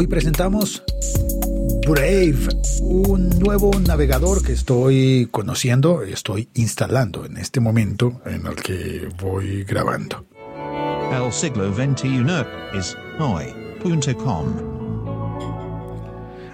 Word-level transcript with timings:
Hoy 0.00 0.06
presentamos 0.06 0.82
Brave, 1.86 2.48
un 2.80 3.28
nuevo 3.38 3.70
navegador 3.80 4.42
que 4.42 4.52
estoy 4.54 5.28
conociendo, 5.30 6.00
estoy 6.02 6.48
instalando 6.54 7.26
en 7.26 7.36
este 7.36 7.60
momento 7.60 8.22
en 8.24 8.46
el 8.46 8.54
que 8.54 9.10
voy 9.20 9.62
grabando. 9.64 10.24
El 11.12 11.30
siglo 11.30 11.70
XXI 11.74 12.24
es 12.72 12.96
hoy.com. 13.18 14.46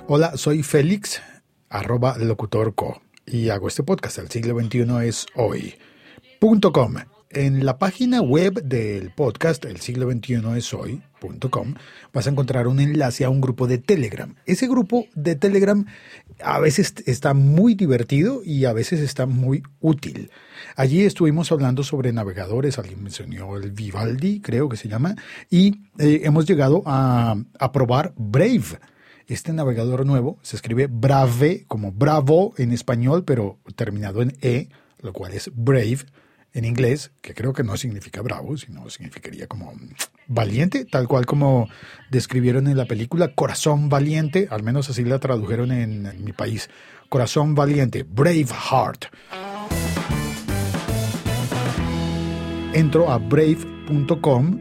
Hola, 0.08 0.36
soy 0.36 0.64
Félix, 0.64 1.22
arroba 1.68 2.18
locutorco, 2.18 3.00
y 3.26 3.50
hago 3.50 3.68
este 3.68 3.84
podcast. 3.84 4.18
El 4.18 4.28
siglo 4.28 4.60
XXI 4.60 5.06
es 5.06 5.24
hoy.com. 5.36 6.96
En 7.36 7.66
la 7.66 7.76
página 7.76 8.22
web 8.22 8.62
del 8.62 9.10
podcast, 9.10 9.66
el 9.66 9.78
siglo 9.78 10.10
XXI 10.10 10.40
es 10.56 10.72
hoy.com, 10.72 11.74
vas 12.10 12.26
a 12.26 12.30
encontrar 12.30 12.66
un 12.66 12.80
enlace 12.80 13.26
a 13.26 13.28
un 13.28 13.42
grupo 13.42 13.66
de 13.66 13.76
Telegram. 13.76 14.34
Ese 14.46 14.66
grupo 14.66 15.04
de 15.14 15.34
Telegram 15.34 15.84
a 16.42 16.58
veces 16.60 16.94
está 17.04 17.34
muy 17.34 17.74
divertido 17.74 18.40
y 18.42 18.64
a 18.64 18.72
veces 18.72 19.00
está 19.00 19.26
muy 19.26 19.62
útil. 19.80 20.30
Allí 20.76 21.02
estuvimos 21.02 21.52
hablando 21.52 21.82
sobre 21.82 22.10
navegadores, 22.10 22.78
alguien 22.78 23.02
mencionó 23.02 23.58
el 23.58 23.70
Vivaldi, 23.70 24.40
creo 24.40 24.70
que 24.70 24.78
se 24.78 24.88
llama, 24.88 25.14
y 25.50 25.82
eh, 25.98 26.22
hemos 26.24 26.46
llegado 26.46 26.84
a, 26.86 27.36
a 27.58 27.70
probar 27.70 28.14
Brave. 28.16 28.78
Este 29.26 29.52
navegador 29.52 30.06
nuevo 30.06 30.38
se 30.40 30.56
escribe 30.56 30.86
Brave, 30.86 31.66
como 31.68 31.92
bravo 31.92 32.54
en 32.56 32.72
español, 32.72 33.24
pero 33.24 33.58
terminado 33.74 34.22
en 34.22 34.34
E, 34.40 34.70
lo 35.02 35.12
cual 35.12 35.34
es 35.34 35.50
Brave 35.54 36.06
en 36.56 36.64
inglés, 36.64 37.10
que 37.20 37.34
creo 37.34 37.52
que 37.52 37.62
no 37.62 37.76
significa 37.76 38.22
bravo, 38.22 38.56
sino 38.56 38.88
significaría 38.88 39.46
como 39.46 39.74
valiente, 40.26 40.86
tal 40.86 41.06
cual 41.06 41.26
como 41.26 41.68
describieron 42.10 42.66
en 42.66 42.78
la 42.78 42.86
película 42.86 43.34
Corazón 43.34 43.90
Valiente, 43.90 44.48
al 44.50 44.62
menos 44.62 44.88
así 44.88 45.04
la 45.04 45.18
tradujeron 45.18 45.70
en, 45.70 46.24
mi 46.24 46.32
país. 46.32 46.70
Corazón 47.10 47.54
Valiente, 47.54 48.04
Brave 48.08 48.46
Heart. 48.46 49.04
Entro 52.72 53.10
a 53.10 53.18
brave.com, 53.18 54.58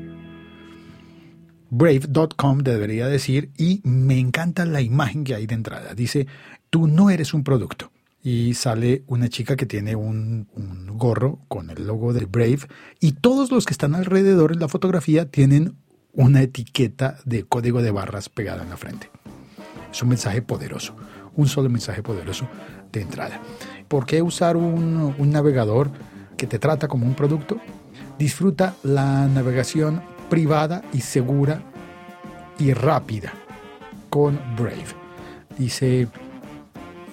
brave.com 1.70 2.58
debería 2.60 3.08
decir, 3.08 3.52
y 3.58 3.80
me 3.86 4.20
encanta 4.20 4.66
la 4.66 4.82
imagen 4.82 5.24
que 5.24 5.36
hay 5.36 5.48
de 5.48 5.56
entrada. 5.56 5.94
Dice, 5.94 6.28
tú 6.70 6.88
no 6.88 7.10
eres 7.10 7.34
un 7.34 7.46
producto 7.46 7.90
y 8.26 8.56
sale 8.56 9.04
una 9.06 9.30
chica 9.30 9.56
que 9.56 9.68
tiene 9.68 9.96
un, 9.96 10.48
gorro 10.98 11.42
con 11.48 11.70
el 11.70 11.86
logo 11.86 12.12
de 12.12 12.26
Brave 12.26 12.62
y 13.00 13.12
todos 13.12 13.52
los 13.52 13.68
que 13.68 13.74
están 13.74 13.94
alrededor 13.94 14.52
en 14.52 14.60
la 14.62 14.68
fotografía 14.68 15.30
tienen 15.30 15.76
una 16.12 16.42
etiqueta 16.42 17.20
de 17.26 17.44
código 17.44 17.84
de 17.84 17.92
barras 17.92 18.30
pegada 18.30 18.64
en 18.64 18.72
la 18.72 18.78
frente. 18.78 19.12
Es 19.92 20.02
un 20.02 20.10
mensaje 20.10 20.42
poderoso, 20.42 20.96
un 21.36 21.48
solo 21.48 21.70
mensaje 21.70 22.02
poderoso 22.02 22.50
de 22.92 23.02
entrada. 23.02 23.40
¿Por 23.88 24.08
qué 24.08 24.24
usar 24.24 24.58
un, 24.58 25.14
un 25.20 25.30
navegador 25.30 25.92
que 26.36 26.48
te 26.48 26.58
trata 26.58 26.88
como 26.88 27.06
un 27.06 27.14
producto? 27.14 27.60
Disfruta 28.18 28.76
la 28.82 29.28
navegación 29.28 30.02
privada 30.32 30.82
y 30.94 31.02
segura 31.02 31.62
y 32.58 32.74
rápida 32.74 33.34
con 34.10 34.40
Brave. 34.58 34.96
Dice 35.60 36.08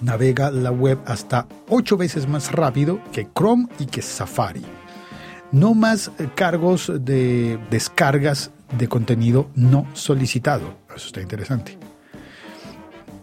navega 0.03 0.51
la 0.51 0.71
web 0.71 0.99
hasta 1.05 1.47
ocho 1.69 1.97
veces 1.97 2.27
más 2.27 2.51
rápido 2.51 2.99
que 3.11 3.27
Chrome 3.35 3.67
y 3.79 3.85
que 3.85 4.01
Safari. 4.01 4.63
No 5.51 5.73
más 5.73 6.11
cargos 6.35 6.91
de 7.01 7.59
descargas 7.69 8.51
de 8.77 8.87
contenido 8.87 9.49
no 9.55 9.87
solicitado. 9.93 10.75
Eso 10.95 11.07
está 11.07 11.21
interesante. 11.21 11.77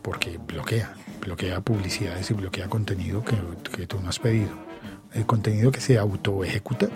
Porque 0.03 0.39
bloquea, 0.39 0.95
bloquea 1.21 1.61
publicidades 1.61 2.31
y 2.31 2.35
bloquea 2.35 2.69
contenido 2.69 3.23
que, 3.25 3.37
que 3.77 3.87
tú 3.87 4.01
no 4.01 4.09
has 4.09 4.19
pedido. 4.19 4.51
El 5.13 5.27
contenido 5.27 5.73
que 5.73 5.81
se 5.81 5.99
auto 5.99 6.45
ejecuta. 6.45 6.89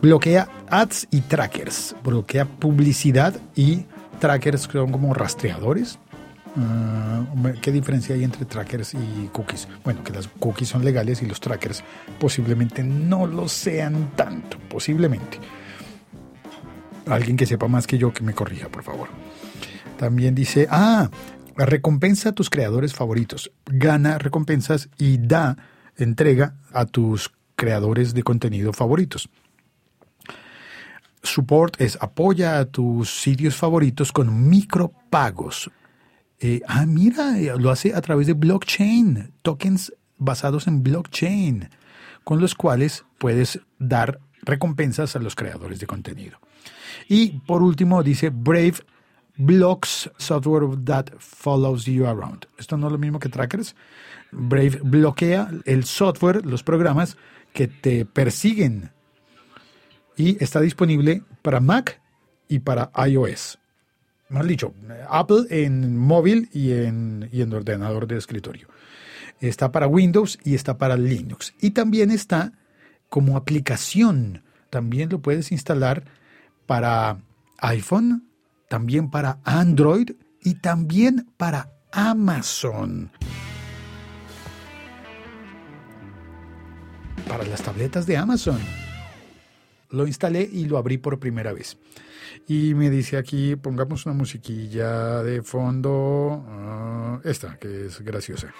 Bloquea 0.00 0.48
ads 0.68 1.08
y 1.10 1.22
trackers. 1.22 1.96
Bloquea 2.04 2.44
publicidad 2.44 3.34
y 3.56 3.86
trackers 4.20 4.68
que 4.68 4.74
son 4.74 4.92
como 4.92 5.14
rastreadores 5.14 5.98
Ah, 6.56 7.24
¿Qué 7.62 7.72
diferencia 7.72 8.14
hay 8.14 8.24
entre 8.24 8.44
trackers 8.44 8.94
y 8.94 9.28
cookies? 9.32 9.68
Bueno, 9.84 10.04
que 10.04 10.12
las 10.12 10.28
cookies 10.28 10.68
son 10.68 10.84
legales 10.84 11.22
y 11.22 11.26
los 11.26 11.40
trackers 11.40 11.82
posiblemente 12.18 12.82
no 12.82 13.26
lo 13.26 13.48
sean 13.48 14.14
tanto, 14.16 14.58
posiblemente. 14.68 15.38
Alguien 17.06 17.36
que 17.36 17.46
sepa 17.46 17.68
más 17.68 17.86
que 17.86 17.96
yo 17.96 18.12
que 18.12 18.22
me 18.22 18.34
corrija, 18.34 18.68
por 18.68 18.82
favor. 18.82 19.08
También 19.96 20.34
dice, 20.34 20.66
ah, 20.70 21.10
recompensa 21.56 22.30
a 22.30 22.32
tus 22.32 22.50
creadores 22.50 22.92
favoritos, 22.92 23.50
gana 23.66 24.18
recompensas 24.18 24.90
y 24.98 25.18
da 25.18 25.56
entrega 25.96 26.56
a 26.72 26.84
tus 26.84 27.32
creadores 27.56 28.12
de 28.12 28.22
contenido 28.22 28.72
favoritos. 28.72 29.28
Support 31.22 31.80
es 31.80 31.96
apoya 32.00 32.58
a 32.58 32.64
tus 32.66 33.22
sitios 33.22 33.56
favoritos 33.56 34.12
con 34.12 34.48
micropagos 34.50 35.70
eh, 36.44 36.60
ah, 36.66 36.86
mira, 36.86 37.38
eh, 37.38 37.54
lo 37.56 37.70
hace 37.70 37.94
a 37.94 38.00
través 38.00 38.26
de 38.26 38.32
blockchain, 38.32 39.32
tokens 39.42 39.94
basados 40.18 40.66
en 40.66 40.82
blockchain, 40.82 41.68
con 42.24 42.40
los 42.40 42.56
cuales 42.56 43.04
puedes 43.18 43.60
dar 43.78 44.18
recompensas 44.42 45.14
a 45.14 45.20
los 45.20 45.36
creadores 45.36 45.78
de 45.78 45.86
contenido. 45.86 46.40
Y 47.08 47.38
por 47.46 47.62
último 47.62 48.02
dice 48.02 48.30
Brave 48.30 48.74
blocks 49.36 50.10
software 50.18 50.64
that 50.84 51.10
follows 51.20 51.84
you 51.84 52.06
around. 52.06 52.48
Esto 52.58 52.76
no 52.76 52.88
es 52.88 52.92
lo 52.92 52.98
mismo 52.98 53.20
que 53.20 53.28
trackers. 53.28 53.76
Brave 54.32 54.80
bloquea 54.82 55.48
el 55.64 55.84
software, 55.84 56.44
los 56.44 56.64
programas 56.64 57.16
que 57.52 57.68
te 57.68 58.04
persiguen. 58.04 58.90
Y 60.16 60.42
está 60.42 60.60
disponible 60.60 61.22
para 61.40 61.60
Mac 61.60 62.00
y 62.48 62.58
para 62.58 62.90
iOS 63.06 63.61
más 64.32 64.46
dicho, 64.46 64.74
Apple 65.08 65.46
en 65.50 65.96
móvil 65.96 66.48
y 66.52 66.72
en, 66.72 67.28
y 67.32 67.42
en 67.42 67.52
ordenador 67.52 68.06
de 68.06 68.16
escritorio. 68.16 68.68
Está 69.40 69.72
para 69.72 69.86
Windows 69.86 70.38
y 70.44 70.54
está 70.54 70.78
para 70.78 70.96
Linux. 70.96 71.54
Y 71.60 71.70
también 71.70 72.10
está 72.10 72.52
como 73.08 73.36
aplicación. 73.36 74.42
También 74.70 75.10
lo 75.10 75.20
puedes 75.20 75.52
instalar 75.52 76.04
para 76.66 77.18
iPhone, 77.58 78.24
también 78.68 79.10
para 79.10 79.38
Android 79.44 80.12
y 80.40 80.54
también 80.54 81.28
para 81.36 81.72
Amazon. 81.92 83.10
Para 87.28 87.44
las 87.44 87.62
tabletas 87.62 88.06
de 88.06 88.16
Amazon. 88.16 88.60
Lo 89.92 90.06
instalé 90.06 90.48
y 90.50 90.64
lo 90.64 90.78
abrí 90.78 90.98
por 90.98 91.20
primera 91.20 91.52
vez. 91.52 91.78
Y 92.48 92.74
me 92.74 92.90
dice 92.90 93.16
aquí, 93.16 93.56
pongamos 93.56 94.06
una 94.06 94.14
musiquilla 94.14 95.22
de 95.22 95.42
fondo, 95.42 96.44
ah, 96.48 97.20
esta, 97.24 97.58
que 97.58 97.86
es 97.86 98.00
graciosa. 98.00 98.52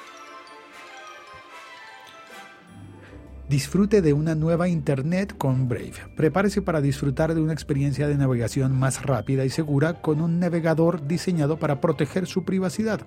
Disfrute 3.49 4.01
de 4.01 4.13
una 4.13 4.35
nueva 4.35 4.69
Internet 4.69 5.37
con 5.37 5.69
Brave. 5.69 5.95
Prepárese 6.17 6.63
para 6.63 6.81
disfrutar 6.81 7.35
de 7.35 7.41
una 7.41 7.53
experiencia 7.53 8.09
de 8.09 8.17
navegación 8.17 8.73
más 8.79 9.03
rápida 9.03 9.45
y 9.45 9.51
segura 9.51 10.01
con 10.01 10.21
un 10.21 10.39
navegador 10.39 11.07
diseñado 11.07 11.59
para 11.59 11.81
proteger 11.81 12.27
su 12.27 12.45
privacidad. 12.45 13.07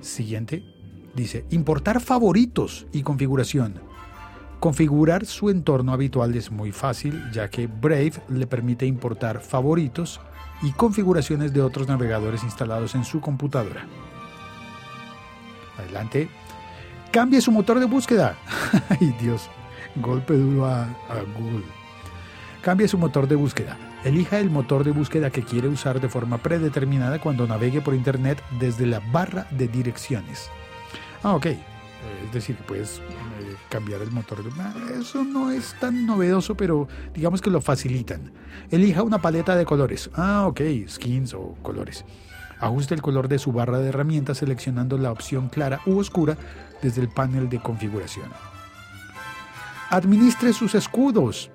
Siguiente. 0.00 0.62
Dice, 1.14 1.46
importar 1.48 2.02
favoritos 2.02 2.86
y 2.92 3.02
configuración. 3.02 3.80
Configurar 4.66 5.26
su 5.26 5.48
entorno 5.48 5.92
habitual 5.92 6.34
es 6.34 6.50
muy 6.50 6.72
fácil 6.72 7.22
ya 7.30 7.48
que 7.48 7.68
Brave 7.68 8.14
le 8.28 8.48
permite 8.48 8.84
importar 8.84 9.38
favoritos 9.38 10.20
y 10.60 10.72
configuraciones 10.72 11.52
de 11.52 11.62
otros 11.62 11.86
navegadores 11.86 12.42
instalados 12.42 12.96
en 12.96 13.04
su 13.04 13.20
computadora. 13.20 13.86
Adelante. 15.78 16.28
Cambie 17.12 17.40
su 17.40 17.52
motor 17.52 17.78
de 17.78 17.86
búsqueda. 17.86 18.36
Ay 18.88 19.14
Dios, 19.20 19.48
golpe 19.94 20.34
duro 20.34 20.66
a, 20.66 20.88
Google. 21.38 21.64
Cambie 22.60 22.88
su 22.88 22.98
motor 22.98 23.28
de 23.28 23.36
búsqueda. 23.36 23.76
Elija 24.02 24.40
el 24.40 24.50
motor 24.50 24.82
de 24.82 24.90
búsqueda 24.90 25.30
que 25.30 25.44
quiere 25.44 25.68
usar 25.68 26.00
de 26.00 26.08
forma 26.08 26.38
predeterminada 26.38 27.20
cuando 27.20 27.46
navegue 27.46 27.82
por 27.82 27.94
Internet 27.94 28.42
desde 28.58 28.84
la 28.84 28.98
barra 29.12 29.46
de 29.52 29.68
direcciones. 29.68 30.50
Ah, 31.22 31.36
ok. 31.36 31.46
Es 32.24 32.32
decir, 32.32 32.56
puedes 32.66 33.00
cambiar 33.68 34.02
el 34.02 34.10
motor. 34.10 34.38
Eso 34.98 35.24
no 35.24 35.50
es 35.50 35.74
tan 35.80 36.06
novedoso, 36.06 36.56
pero 36.56 36.88
digamos 37.14 37.40
que 37.40 37.50
lo 37.50 37.60
facilitan. 37.60 38.32
Elija 38.70 39.02
una 39.02 39.20
paleta 39.20 39.56
de 39.56 39.64
colores. 39.64 40.10
Ah, 40.14 40.46
ok, 40.46 40.60
skins 40.88 41.34
o 41.34 41.56
colores. 41.62 42.04
Ajuste 42.58 42.94
el 42.94 43.02
color 43.02 43.28
de 43.28 43.38
su 43.38 43.52
barra 43.52 43.78
de 43.78 43.88
herramientas 43.88 44.38
seleccionando 44.38 44.96
la 44.98 45.12
opción 45.12 45.48
clara 45.48 45.80
u 45.86 45.98
oscura 45.98 46.36
desde 46.82 47.02
el 47.02 47.08
panel 47.08 47.48
de 47.48 47.60
configuración. 47.60 48.30
Administre 49.90 50.52
sus 50.52 50.74
escudos. 50.74 51.50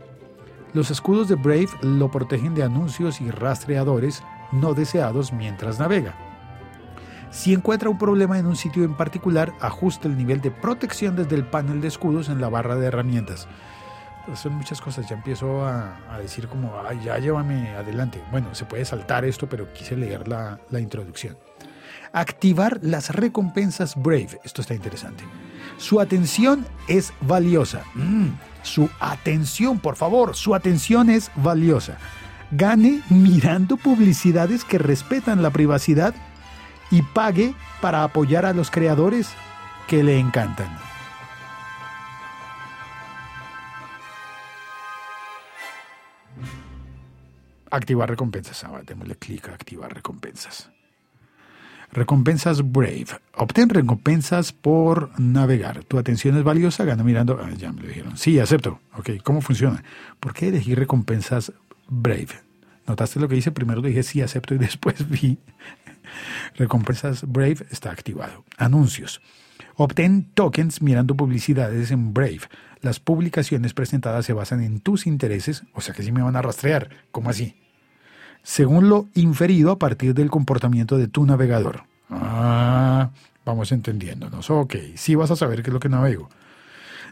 Los 0.74 0.90
escudos 0.90 1.28
de 1.28 1.36
Brave 1.36 1.70
lo 1.82 2.10
protegen 2.10 2.56
de 2.56 2.64
anuncios 2.64 3.20
y 3.20 3.30
rastreadores 3.30 4.24
no 4.52 4.74
deseados 4.74 5.34
mientras 5.34 5.80
navega. 5.80 6.31
Si 7.31 7.54
encuentra 7.54 7.89
un 7.89 7.98
problema 7.98 8.38
en 8.38 8.45
un 8.45 8.57
sitio 8.57 8.83
en 8.83 8.94
particular, 8.94 9.54
ajuste 9.62 10.10
el 10.10 10.18
nivel 10.18 10.42
de 10.42 10.51
protección 10.51 11.16
desde 11.16 11.36
el 11.36 11.45
panel 11.45 11.80
de 11.80 11.88
escudos 11.88 12.28
en 12.28 12.42
la 12.42 12.50
barra 12.50 12.75
de 12.75 12.88
herramientas. 12.88 13.48
Pues 14.25 14.39
son 14.39 14.54
muchas 14.54 14.81
cosas, 14.81 15.07
ya 15.10 15.16
empiezo 15.16 15.66
a, 15.66 15.98
a 16.13 16.19
decir 16.19 16.50
como, 16.50 16.74
Ay, 16.88 17.00
ya 17.06 17.18
llévame 17.18 17.69
adelante. 17.69 18.22
Bueno, 18.31 18.54
se 18.54 18.66
puede 18.66 18.83
saltar 18.83 19.24
esto, 19.24 19.48
pero 19.48 19.72
quise 19.72 19.95
leer 19.95 20.28
la, 20.28 20.60
la 20.69 20.80
introducción. 20.81 21.38
Activar 22.12 22.80
las 22.81 23.10
recompensas 23.10 23.95
Brave. 23.95 24.39
Esto 24.44 24.62
está 24.62 24.75
interesante. 24.75 25.24
Su 25.78 26.01
atención 26.01 26.66
es 26.89 27.13
valiosa. 27.22 27.83
Mm, 27.95 28.28
su 28.62 28.89
atención, 29.00 29.80
por 29.80 29.95
favor, 29.95 30.36
su 30.36 30.54
atención 30.54 31.10
es 31.10 31.31
valiosa. 31.38 31.98
Gane 32.51 33.01
mirando 33.10 33.78
publicidades 33.78 34.66
que 34.66 34.78
respetan 34.78 35.42
la 35.42 35.51
privacidad 35.51 36.13
y 36.92 37.02
pague 37.02 37.56
para 37.82 38.04
apoyar 38.04 38.46
a 38.46 38.54
los 38.54 38.70
creadores 38.70 39.34
que 39.88 40.04
le 40.04 40.20
encantan. 40.20 40.78
Activar 47.72 48.10
recompensas. 48.10 48.64
Ahora 48.66 48.84
démosle 48.84 49.16
clic 49.16 49.48
a 49.48 49.54
activar 49.54 49.94
recompensas. 49.94 50.70
Recompensas 51.94 52.72
Brave. 52.72 53.08
Obtén 53.36 53.70
recompensas 53.70 54.52
por 54.54 55.18
navegar. 55.20 55.84
Tu 55.84 55.98
atención 55.98 56.38
es 56.38 56.44
valiosa, 56.44 56.86
gana 56.86 57.04
mirando. 57.04 57.40
Ah, 57.42 57.50
ya 57.58 57.72
me 57.72 57.82
lo 57.82 57.88
dijeron. 57.88 58.18
Sí, 58.18 58.40
acepto. 58.40 58.80
Ok, 58.98 59.12
¿cómo 59.24 59.42
funciona? 59.42 59.84
¿Por 60.20 60.34
qué 60.34 60.50
elegir 60.50 60.80
recompensas 60.80 61.52
Brave? 61.88 62.42
¿Notaste 62.88 63.20
lo 63.20 63.28
que 63.28 63.36
hice? 63.36 63.52
Primero 63.52 63.82
dije 63.82 64.04
sí, 64.04 64.22
acepto 64.22 64.56
y 64.56 64.58
después 64.70 65.10
vi. 65.10 65.38
Recompensas 66.56 67.24
Brave 67.28 67.66
está 67.72 67.92
activado. 67.92 68.46
Anuncios. 68.58 69.22
Obtén 69.75 70.30
tokens 70.34 70.81
mirando 70.81 71.16
publicidades 71.16 71.92
en 71.92 72.13
Brave. 72.13 72.42
Las 72.81 73.00
publicaciones 73.00 73.74
presentadas 73.74 74.25
se 74.25 74.34
basan 74.34 74.62
en 74.62 74.80
tus 74.80 75.08
intereses, 75.08 75.63
o 75.74 75.81
sea 75.81 75.94
que 75.94 76.04
sí 76.04 76.12
me 76.12 76.24
van 76.24 76.36
a 76.36 76.42
rastrear. 76.42 76.90
¿Cómo 77.12 77.30
así? 77.30 77.56
según 78.44 78.90
lo 78.90 79.08
inferido 79.13 79.72
a 79.72 79.80
partir 79.80 80.13
del 80.13 80.30
comportamiento 80.30 80.98
de 80.98 81.08
tu 81.08 81.25
navegador. 81.25 81.84
Ah, 82.10 83.12
vamos 83.46 83.72
entendiéndonos. 83.72 84.50
Ok, 84.50 84.75
sí 84.96 85.16
vas 85.16 85.31
a 85.31 85.36
saber 85.36 85.64
qué 85.64 85.69
es 85.69 85.74
lo 85.74 85.80
que 85.80 85.90
navego. 85.90 86.30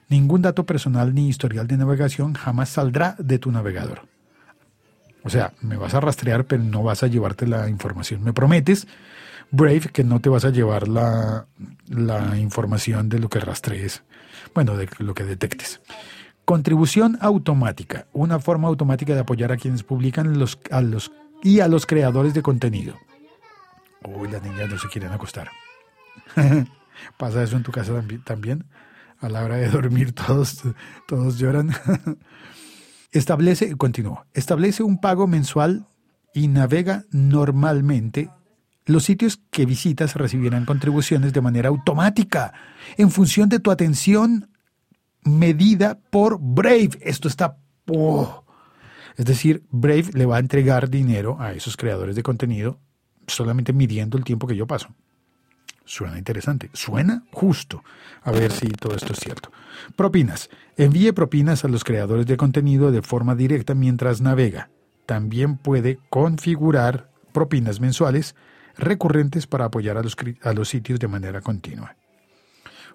Ningún 0.09 0.41
dato 0.41 0.65
personal 0.65 1.13
ni 1.13 1.29
historial 1.29 1.67
de 1.67 1.77
navegación 1.77 2.33
jamás 2.33 2.69
saldrá 2.69 3.15
de 3.19 3.37
tu 3.37 3.51
navegador. 3.51 4.07
O 5.29 5.31
sea, 5.31 5.53
me 5.61 5.77
vas 5.77 5.93
a 5.93 5.99
rastrear, 5.99 6.45
pero 6.45 6.63
no 6.63 6.81
vas 6.81 7.03
a 7.03 7.07
llevarte 7.07 7.45
la 7.45 7.69
información. 7.69 8.23
Me 8.23 8.33
prometes, 8.33 8.87
Brave, 9.51 9.81
que 9.93 10.03
no 10.03 10.21
te 10.21 10.27
vas 10.27 10.43
a 10.43 10.49
llevar 10.49 10.87
la, 10.87 11.45
la 11.87 12.35
información 12.39 13.09
de 13.09 13.19
lo 13.19 13.29
que 13.29 13.39
rastrees, 13.39 14.01
bueno, 14.55 14.75
de 14.75 14.89
lo 14.97 15.13
que 15.13 15.25
detectes. 15.25 15.81
Contribución 16.45 17.19
automática, 17.21 18.07
una 18.11 18.39
forma 18.39 18.69
automática 18.69 19.13
de 19.13 19.19
apoyar 19.19 19.51
a 19.51 19.57
quienes 19.57 19.83
publican 19.83 20.39
los, 20.39 20.57
a 20.71 20.81
los, 20.81 21.11
y 21.43 21.59
a 21.59 21.67
los 21.67 21.85
creadores 21.85 22.33
de 22.33 22.41
contenido. 22.41 22.95
Uy, 24.03 24.29
las 24.29 24.41
niñas 24.41 24.67
no 24.67 24.79
se 24.79 24.87
quieren 24.87 25.11
acostar. 25.11 25.51
¿Pasa 27.17 27.43
eso 27.43 27.55
en 27.55 27.61
tu 27.61 27.71
casa 27.71 27.93
también? 28.23 28.65
A 29.19 29.29
la 29.29 29.43
hora 29.43 29.57
de 29.57 29.69
dormir 29.69 30.11
todos, 30.11 30.63
todos 31.07 31.37
lloran. 31.37 31.69
Establece, 33.11 33.75
continúo, 33.75 34.25
establece 34.33 34.83
un 34.83 35.01
pago 35.01 35.25
mensual 35.25 35.87
y 36.33 36.47
navega 36.47 37.05
normalmente. 37.11 38.29
Los 38.85 39.03
sitios 39.03 39.41
que 39.49 39.65
visitas 39.65 40.15
recibirán 40.15 40.65
contribuciones 40.65 41.33
de 41.33 41.41
manera 41.41 41.69
automática 41.69 42.53
en 42.97 43.09
función 43.11 43.49
de 43.49 43.59
tu 43.59 43.71
atención 43.71 44.51
medida 45.23 45.99
por 46.09 46.39
Brave. 46.39 46.91
Esto 47.01 47.27
está... 47.27 47.57
Es 49.17 49.25
decir, 49.25 49.63
Brave 49.71 50.11
le 50.13 50.25
va 50.25 50.37
a 50.37 50.39
entregar 50.39 50.89
dinero 50.89 51.37
a 51.39 51.53
esos 51.53 51.75
creadores 51.77 52.15
de 52.15 52.23
contenido 52.23 52.79
solamente 53.27 53.73
midiendo 53.73 54.17
el 54.17 54.23
tiempo 54.23 54.47
que 54.47 54.55
yo 54.55 54.67
paso. 54.67 54.89
Suena 55.89 56.19
interesante, 56.19 56.69
suena 56.73 57.23
justo. 57.31 57.83
A 58.21 58.29
ver 58.29 58.51
si 58.51 58.67
todo 58.67 58.95
esto 58.95 59.13
es 59.13 59.19
cierto. 59.19 59.51
Propinas. 59.95 60.51
Envíe 60.77 61.13
propinas 61.13 61.65
a 61.65 61.67
los 61.67 61.83
creadores 61.83 62.27
de 62.27 62.37
contenido 62.37 62.91
de 62.91 63.01
forma 63.01 63.33
directa 63.33 63.73
mientras 63.73 64.21
navega. 64.21 64.69
También 65.07 65.57
puede 65.57 65.97
configurar 66.11 67.09
propinas 67.33 67.79
mensuales 67.79 68.35
recurrentes 68.77 69.47
para 69.47 69.65
apoyar 69.65 69.97
a 69.97 70.03
los, 70.03 70.15
a 70.43 70.53
los 70.53 70.69
sitios 70.69 70.99
de 70.99 71.07
manera 71.07 71.41
continua. 71.41 71.95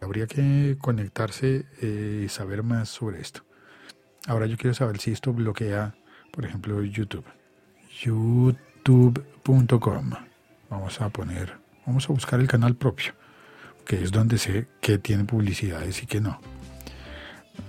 Habría 0.01 0.29
que 0.29 0.79
conectarse 0.81 1.67
eh, 1.83 2.23
y 2.27 2.29
saber 2.29 2.63
más 2.63 2.91
sobre 2.91 3.21
esto. 3.21 3.45
Ahora 4.29 4.47
yo 4.47 4.57
quiero 4.57 4.73
saber 4.73 5.01
si 5.01 5.11
esto 5.11 5.33
bloquea, 5.33 5.97
por 6.31 6.45
ejemplo, 6.45 6.81
YouTube. 6.85 7.25
youtube.com. 8.05 9.31
Vamos 10.71 11.01
a 11.01 11.09
poner, 11.09 11.64
vamos 11.87 12.09
a 12.09 12.13
buscar 12.13 12.41
el 12.41 12.49
canal 12.49 12.77
propio, 12.77 13.13
que 13.85 14.03
es 14.03 14.11
donde 14.11 14.39
sé 14.39 14.69
que 14.81 14.99
tiene 14.99 15.25
publicidades 15.25 16.03
y 16.03 16.07
que 16.07 16.21
no. 16.21 16.41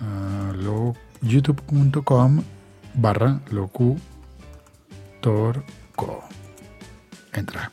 Uh, 0.02 0.94
youtube.com 1.22 2.44
barra 2.96 3.42
locutorco. 3.52 4.02
Entra. 7.34 7.72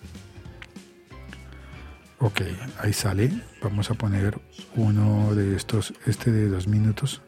Ok, 2.18 2.42
ahí 2.78 2.92
sale. 2.92 3.32
Vamos 3.62 3.90
a 3.90 3.94
poner 3.94 4.40
uno 4.76 5.34
de 5.34 5.56
estos, 5.56 5.92
este 6.06 6.30
de 6.30 6.48
dos 6.48 6.68
minutos. 6.68 7.20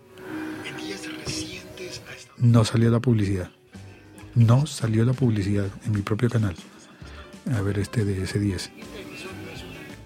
No 2.39 2.65
salió 2.65 2.91
la 2.91 3.01
publicidad. 3.01 3.51
No 4.35 4.67
salió 4.67 5.05
la 5.05 5.13
publicidad 5.13 5.67
en 5.85 5.93
mi 5.93 6.03
propio 6.03 6.29
canal. 6.29 6.55
A 7.57 7.61
ver 7.61 7.79
este 7.79 8.05
de 8.05 8.23
S10. 8.23 8.71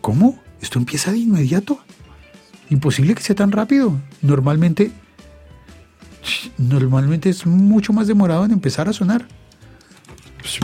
¿Cómo? 0.08 0.38
¿Esto 0.62 0.78
empieza 0.78 1.12
de 1.12 1.18
inmediato? 1.18 1.78
Imposible 2.70 3.14
que 3.14 3.22
sea 3.22 3.36
tan 3.36 3.52
rápido. 3.52 4.00
Normalmente, 4.22 4.90
normalmente 6.56 7.28
es 7.28 7.44
mucho 7.44 7.92
más 7.92 8.06
demorado 8.06 8.46
en 8.46 8.52
empezar 8.52 8.88
a 8.88 8.94
sonar. 8.94 9.28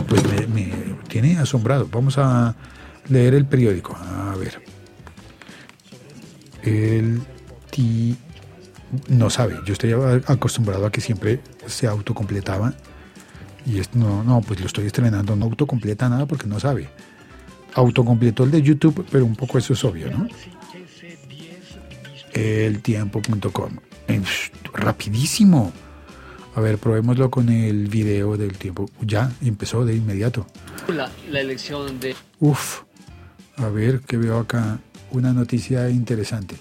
Pues 0.07 0.23
me, 0.25 0.47
me 0.47 0.73
tiene 1.09 1.37
asombrado. 1.37 1.87
Vamos 1.91 2.17
a 2.17 2.55
leer 3.07 3.35
el 3.35 3.45
periódico. 3.45 3.95
A 3.95 4.35
ver. 4.35 4.63
El 6.63 7.21
ti 7.69 8.17
no 9.09 9.29
sabe. 9.29 9.59
Yo 9.63 9.73
estoy 9.73 9.91
acostumbrado 10.25 10.87
a 10.87 10.91
que 10.91 11.01
siempre 11.01 11.39
se 11.67 11.85
autocompletaba. 11.85 12.73
Y 13.63 13.77
esto 13.77 13.99
no, 13.99 14.23
no, 14.23 14.41
pues 14.41 14.59
lo 14.59 14.65
estoy 14.65 14.87
estrenando. 14.87 15.35
No 15.35 15.45
autocompleta 15.45 16.09
nada 16.09 16.25
porque 16.25 16.47
no 16.47 16.59
sabe. 16.59 16.89
Autocompletó 17.75 18.43
el 18.43 18.51
de 18.51 18.61
YouTube, 18.61 19.05
pero 19.11 19.25
un 19.25 19.35
poco 19.35 19.57
eso 19.57 19.73
es 19.73 19.83
obvio, 19.83 20.09
¿no? 20.09 20.27
Eltiempo.com. 22.33 23.77
Rapidísimo. 24.73 25.71
A 26.55 26.61
ver, 26.61 26.77
probémoslo 26.77 27.29
con 27.29 27.49
el 27.49 27.87
video 27.87 28.37
del 28.37 28.57
tiempo. 28.57 28.89
Ya 29.01 29.31
empezó 29.41 29.85
de 29.85 29.95
inmediato. 29.95 30.47
La, 30.87 31.11
la 31.29 31.41
elección 31.41 31.99
de. 31.99 32.15
Uf. 32.39 32.83
A 33.57 33.69
ver, 33.69 34.01
que 34.01 34.17
veo 34.17 34.39
acá 34.39 34.79
una 35.11 35.33
noticia 35.33 35.89
interesante. 35.89 36.55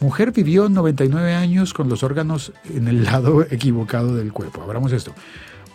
Mujer 0.00 0.32
vivió 0.32 0.68
99 0.68 1.34
años 1.34 1.74
con 1.74 1.88
los 1.88 2.02
órganos 2.02 2.52
en 2.72 2.88
el 2.88 3.04
lado 3.04 3.42
equivocado 3.50 4.14
del 4.14 4.32
cuerpo. 4.32 4.62
Abramos 4.62 4.92
esto. 4.92 5.14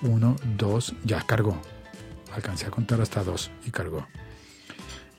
Uno, 0.01 0.35
dos, 0.57 0.93
ya 1.03 1.21
cargó. 1.21 1.57
Alcancé 2.33 2.65
a 2.65 2.71
contar 2.71 3.01
hasta 3.01 3.23
dos 3.23 3.51
y 3.65 3.71
cargó. 3.71 4.07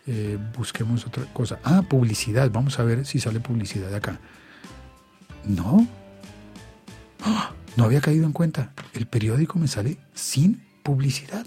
Eh, 0.07 0.39
busquemos 0.57 1.07
otra 1.07 1.25
cosa. 1.33 1.59
Ah, 1.65 1.83
publicidad. 1.83 2.51
Vamos 2.51 2.79
a 2.79 2.85
ver 2.85 3.05
si 3.05 3.19
sale 3.19 3.41
publicidad 3.41 3.93
acá. 3.95 4.21
No. 5.45 5.87
¡Ah! 7.23 7.53
No 7.77 7.85
había 7.85 8.01
caído 8.01 8.25
en 8.25 8.33
cuenta. 8.33 8.73
El 8.95 9.07
periódico 9.07 9.59
me 9.59 9.69
sale 9.69 9.99
sin 10.15 10.65
publicidad. 10.83 11.47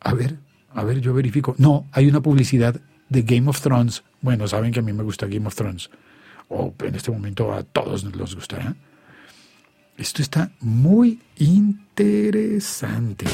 A 0.00 0.14
ver, 0.14 0.38
a 0.74 0.82
ver, 0.84 1.00
yo 1.00 1.14
verifico. 1.14 1.54
No, 1.58 1.86
hay 1.92 2.08
una 2.08 2.20
publicidad 2.20 2.80
de 3.08 3.22
Game 3.22 3.48
of 3.48 3.60
Thrones. 3.60 4.02
Bueno, 4.20 4.48
saben 4.48 4.72
que 4.72 4.80
a 4.80 4.82
mí 4.82 4.92
me 4.92 5.02
gusta 5.02 5.26
Game 5.26 5.46
of 5.46 5.54
Thrones. 5.54 5.90
O 6.48 6.74
en 6.80 6.94
este 6.94 7.10
momento 7.10 7.52
a 7.52 7.62
todos 7.62 8.04
nos 8.04 8.34
gustará. 8.34 8.74
Esto 9.96 10.22
está 10.22 10.50
muy 10.60 11.20
interesante. 11.36 13.26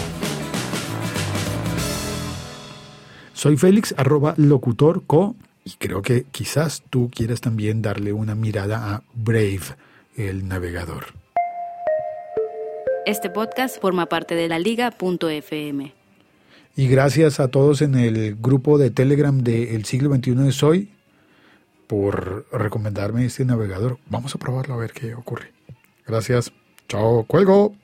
Soy 3.35 3.57
Félix, 3.57 3.93
arroba 3.99 4.35
locutorco, 4.37 5.35
y 5.64 5.73
creo 5.73 6.03
que 6.03 6.23
quizás 6.31 6.85
tú 6.88 7.11
quieras 7.12 7.41
también 7.41 7.83
darle 7.83 8.12
una 8.12 8.37
mirada 8.37 8.95
a 8.95 9.03
Brave, 9.12 9.61
el 10.17 10.47
navegador. 10.47 11.07
Este 13.07 13.31
podcast 13.31 13.81
forma 13.81 14.07
parte 14.07 14.37
de 14.37 14.47
la 14.47 14.61
liga.fm. 14.61 15.93
Y 16.76 16.87
gracias 16.88 17.41
a 17.41 17.49
todos 17.49 17.83
en 17.83 17.97
el 17.97 18.37
grupo 18.37 18.79
de 18.79 18.91
Telegram 18.91 19.37
de 19.43 19.75
El 19.75 19.85
siglo 19.85 20.14
XXI 20.14 20.35
de 20.35 20.53
Soy 20.53 20.88
por 21.88 22.47
recomendarme 22.53 23.25
este 23.25 23.45
navegador. 23.45 23.99
Vamos 24.07 24.33
a 24.37 24.38
probarlo 24.38 24.75
a 24.75 24.79
ver 24.79 24.93
qué 24.93 25.14
ocurre. 25.14 25.53
Gracias. 26.07 26.53
Chao, 26.88 27.25
cuelgo. 27.25 27.75